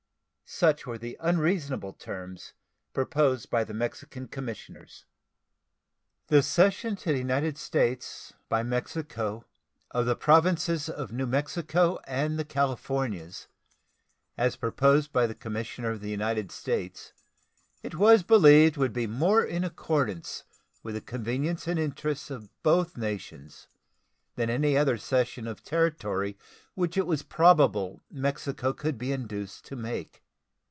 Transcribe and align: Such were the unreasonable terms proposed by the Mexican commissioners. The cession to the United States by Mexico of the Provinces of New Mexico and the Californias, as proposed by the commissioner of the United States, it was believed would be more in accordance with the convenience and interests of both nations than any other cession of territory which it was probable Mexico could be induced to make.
Such 0.53 0.85
were 0.85 0.97
the 0.97 1.15
unreasonable 1.21 1.93
terms 1.93 2.51
proposed 2.93 3.49
by 3.49 3.63
the 3.63 3.73
Mexican 3.73 4.27
commissioners. 4.27 5.05
The 6.27 6.43
cession 6.43 6.97
to 6.97 7.13
the 7.13 7.17
United 7.19 7.57
States 7.57 8.33
by 8.49 8.61
Mexico 8.61 9.45
of 9.91 10.05
the 10.05 10.17
Provinces 10.17 10.89
of 10.89 11.13
New 11.13 11.25
Mexico 11.25 11.99
and 12.05 12.37
the 12.37 12.43
Californias, 12.43 13.47
as 14.37 14.57
proposed 14.57 15.13
by 15.13 15.25
the 15.25 15.33
commissioner 15.33 15.91
of 15.91 16.01
the 16.01 16.09
United 16.11 16.51
States, 16.51 17.13
it 17.81 17.95
was 17.95 18.21
believed 18.21 18.75
would 18.75 18.91
be 18.91 19.07
more 19.07 19.45
in 19.45 19.63
accordance 19.63 20.43
with 20.83 20.95
the 20.95 21.01
convenience 21.01 21.65
and 21.65 21.79
interests 21.79 22.29
of 22.29 22.49
both 22.61 22.97
nations 22.97 23.67
than 24.35 24.49
any 24.49 24.75
other 24.75 24.97
cession 24.97 25.47
of 25.47 25.63
territory 25.63 26.37
which 26.75 26.97
it 26.97 27.07
was 27.07 27.23
probable 27.23 28.01
Mexico 28.11 28.73
could 28.73 28.97
be 28.97 29.13
induced 29.13 29.63
to 29.63 29.77
make. 29.77 30.21